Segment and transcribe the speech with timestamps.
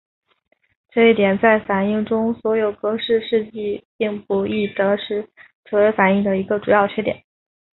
[0.89, 5.29] 这一点在反应中所用格氏试剂并不易得时
[5.65, 7.23] 成为反应的一个主要缺点。